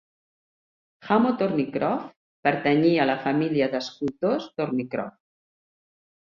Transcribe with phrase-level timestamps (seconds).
[1.09, 2.15] Hamo Thornycroft
[2.47, 5.21] pertanyia a la família d'escultors Thornycroft.